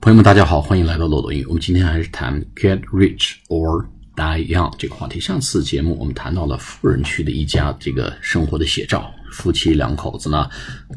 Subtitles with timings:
[0.00, 1.44] 朋友们，大家好，欢迎来到漏斗英语。
[1.44, 3.84] 我们今天还是谈 get rich or
[4.16, 5.20] die young 这个话题。
[5.20, 10.48] 上次节目我们谈到了富人区的一家这个生活的写照，夫妻两口子呢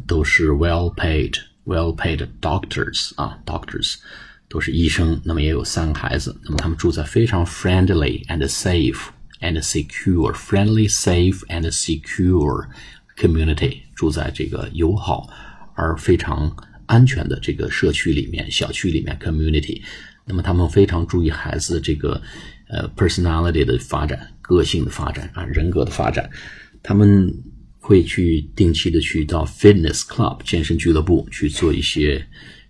[0.08, 1.34] 都是 well paid
[1.66, 3.96] well paid doctors 啊，doctors
[4.48, 9.08] 都是医生，那么也有三个孩子，那么他们住在非常 friendly and safe
[9.42, 12.70] and secure friendly safe and secure
[13.18, 15.28] community，住在这个友好
[15.76, 16.56] 而非常。
[16.94, 19.82] 安全的这个社区里面、小区里面 community，
[20.28, 22.22] 那么他们非常注意孩子这个
[22.70, 26.30] 呃 personality 的发展、个性的发展啊、人格的发展。
[26.84, 27.34] 他们
[27.80, 32.24] 会去定期的去到 fitness club 健身俱乐部去做一些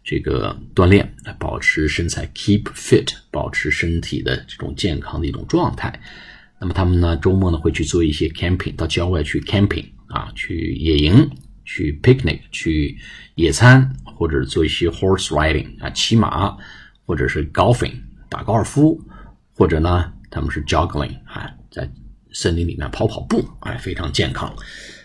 [0.06, 6.02] 这个锻炼，保持身材 keep fit，保持身体的这种健康的一种状态。
[6.62, 11.30] 那么他们呢，周末呢会去做一些 camping，到郊外去 camping 啊，去野营。
[11.66, 12.98] 去 picnic 去
[13.36, 16.56] 野餐，或者做一些 horse riding 啊骑马，
[17.06, 17.94] 或者是 golfing
[18.30, 19.02] 打高尔夫，
[19.54, 21.90] 或者呢他们是 joggling 啊在
[22.32, 24.54] 森林里面跑跑步，哎非常健康。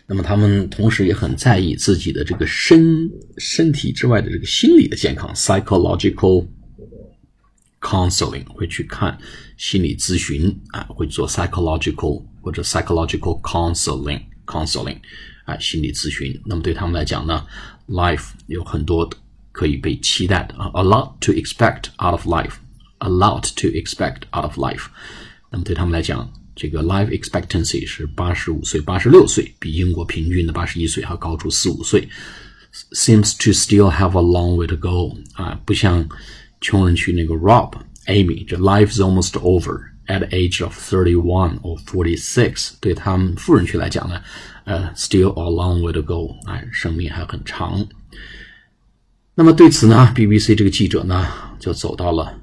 [0.06, 6.48] 那么他们同时也很在意自己的这个身身体之外的这个心理的健康 psychological
[7.80, 9.16] counseling 会去看
[9.58, 14.98] 心理咨询啊会做 psychological 或者 psychological counseling counseling。
[15.48, 16.38] 啊，心理咨询。
[16.44, 17.44] 那么对他们来讲呢
[17.88, 19.08] ，life 有很多
[19.50, 24.88] 可以被期待的啊，a lot to expect out of life，a lot to expect out of life。
[25.50, 32.06] 那么对他们来讲，这个 life expectancy 是八十五岁、八十六岁，比英国平均的八十一岁还高出四五岁。
[32.92, 36.06] Seems to still have a long way to go 啊，不像
[36.60, 37.72] 穷人区那个 Rob、
[38.04, 39.80] Amy，这 life is almost over。
[40.08, 44.20] At age of thirty-one or forty-six，对他们富人区来讲呢，
[44.64, 47.86] 呃，still a long way to go，哎，生命还很长。
[49.34, 51.24] 那么对此呢，BBC 这个记者呢
[51.60, 52.34] 就走到了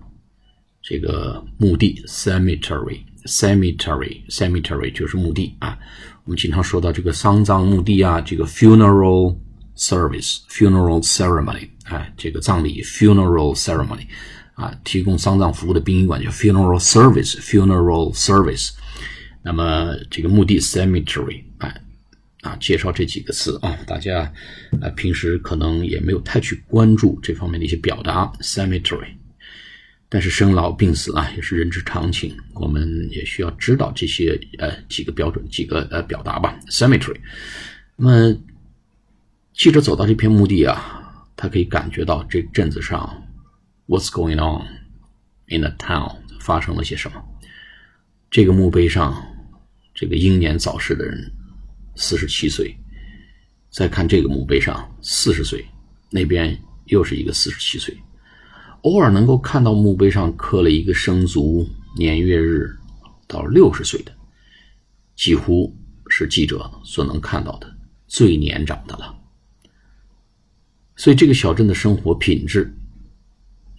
[0.82, 5.78] 这个墓地 cemetery，cemetery，cemetery 就是墓地啊。
[6.24, 9.36] 我们经常说到这个丧葬墓地啊，这个 funeral
[9.76, 14.08] service，funeral ceremony，哎，这个葬礼 funeral ceremony。
[14.56, 18.72] 啊，提供丧葬服务的殡仪馆叫 funeral service，funeral service。
[19.44, 21.82] 那么这个墓地 cemetery，哎，
[22.42, 24.32] 啊，介绍这几个词啊，大家
[24.82, 29.10] 啊平时可能也没有太去关注这方面的一些表达 cemetery。
[30.08, 37.18] 但是生老病死啊，也是人之常情，我们也需要知道这些呃几个标准几个呃表达吧 cemetery。
[37.98, 38.38] 那么
[39.54, 43.22] 记者走到这片墓地啊，他可以感觉到这镇子上。
[43.88, 44.66] What's going on
[45.48, 46.18] in the town？
[46.40, 47.24] 发生了些什么？
[48.32, 49.24] 这个墓碑上，
[49.94, 51.32] 这个英年早逝的人，
[51.96, 52.76] 四十七岁。
[53.70, 55.64] 再看这个墓碑上，四十岁，
[56.10, 57.96] 那边又是一个四十七岁。
[58.82, 62.76] 偶尔能够看到墓碑上刻了一个生卒年月日
[63.28, 64.12] 到六十岁的，
[65.16, 65.72] 几乎
[66.10, 67.72] 是记者所能看到的
[68.08, 69.16] 最年长的了。
[70.96, 72.76] 所以，这个小镇的生活品质。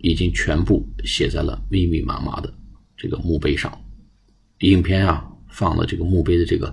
[0.07, 2.55] 已经全部写在了密密麻麻的
[2.97, 3.77] 这个墓碑上。
[4.61, 6.73] 影片啊，放了这个墓碑的这个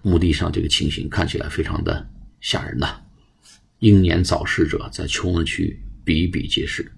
[0.00, 2.08] 墓地上，这个情形看起来非常的
[2.40, 3.00] 吓人呐。
[3.80, 6.88] 英年早逝者在穷人区比比皆是。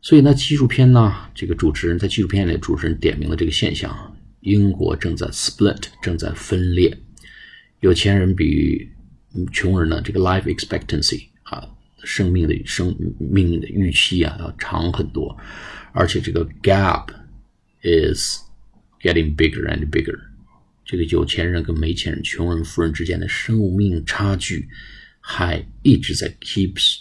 [0.00, 6.98] 所以呢，纪录片呢，这个主持人在纪录片里，主持人点明了这个现象：英国正在 split，正在分裂，
[7.80, 8.88] 有钱人比
[9.52, 11.31] 穷人呢，这个 life expectancy。
[12.04, 15.36] 生命的生命的预期啊，要长很多，
[15.92, 17.08] 而且这个 gap
[17.82, 18.38] is
[19.00, 20.18] getting bigger and bigger。
[20.84, 24.68] 这个有钱人跟没钱人、穷人、富人之间的生命差距
[25.20, 26.98] 还一直在 keeps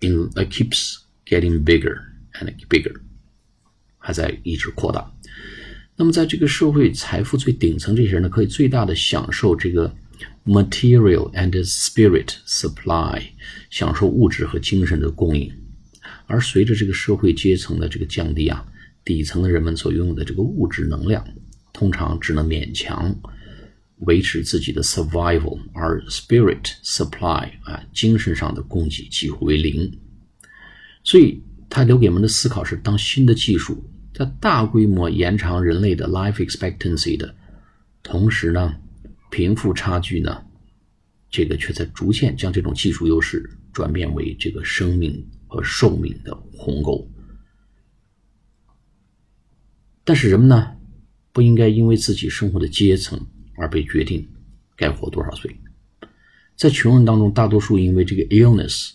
[0.00, 1.98] in uh, keeps getting bigger
[2.34, 2.94] and bigger，
[3.98, 5.12] 还在一直扩大。
[5.96, 9.94] 那么，在这个社会财富最顶层，这些人呢，可以最大的享受这个。
[10.44, 13.22] Material and spirit supply，
[13.70, 15.52] 享受物质和精神的供应，
[16.26, 18.66] 而随着这个社会阶层的这个降低啊，
[19.04, 21.26] 底层的人们所拥有的这个物质能量，
[21.72, 23.14] 通常只能勉强
[24.00, 29.98] 维持自己的 survival，而 spirit supply 啊，精神上的供给几乎为零。
[31.02, 37.34] 所以，他留给我们的思考是：当新的技术在大规模延长人类的 life expectancy 的
[38.02, 38.76] 同时呢？
[39.34, 40.46] 贫富差距呢，
[41.28, 47.10] 这个却在逐渐将这种技术优势转变为这个生命和寿命的鸿沟。
[50.04, 50.76] 但是人们呢，
[51.32, 53.20] 不应该因为自己生活的阶层
[53.56, 54.24] 而被决定
[54.76, 55.52] 该活多少岁。
[56.54, 58.92] 在穷人当中，大多数因为这个 illness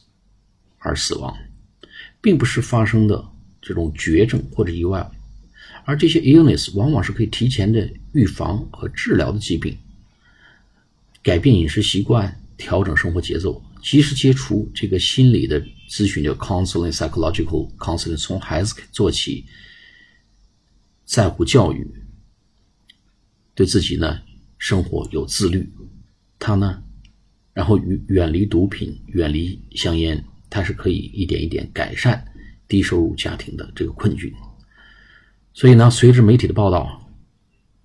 [0.78, 1.38] 而死亡，
[2.22, 3.30] 并不是发生的
[3.62, 5.06] 这种绝症或者意外，
[5.84, 9.78] 而这些 illness 往往是可以提前的预防和治疗的疾病。
[11.22, 19.46] 改变饮食习惯，调整生活节奏，及时接触这个心理的咨询，叫 counseling psychological counseling，从孩子做起，
[21.06, 21.86] 在乎教育，
[23.54, 24.22] 对自己呢
[24.58, 25.70] 生活有自律，
[26.38, 26.82] 他呢，
[27.54, 32.26] 然后远远离毒品，远离香烟，他是可以一点一点改善
[32.68, 34.34] 低收入家庭的这个困局。
[35.54, 37.10] 所以呢，随着媒体的报道，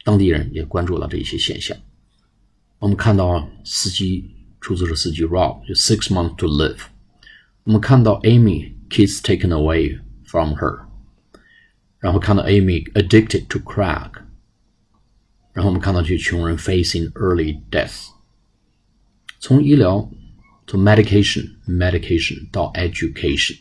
[0.04, 1.76] 当地人也关注了这一些现象。
[2.79, 6.79] 我们看到司机出租车司机 Rob 就 six months to live。
[7.63, 10.85] 我们看到 Amy kids taken away from her，
[11.99, 14.11] 然后看到 Amy addicted to crack，
[15.53, 18.07] 然后我们看到这穷人 facing early death。
[19.39, 20.09] 从医疗，
[20.65, 23.57] 从 medication medication 到 education，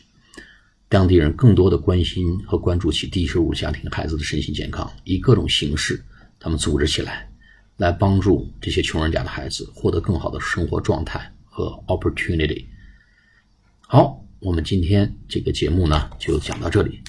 [0.87, 6.03] 当地人更多的关心和关注起低收入家庭孩子的身心健康，以各种形式，
[6.39, 7.29] 他们组织起来。
[7.76, 12.66] 来帮助这些穷人家的孩子获得更好的生活状态和 opportunity。
[13.80, 17.00] 好，我们今天这个节目呢就讲到这里。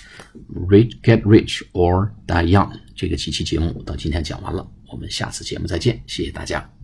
[0.68, 6.75] Rich get rich or die young 这个几期节目到今天讲完了，我们下次节目再见，谢谢大家。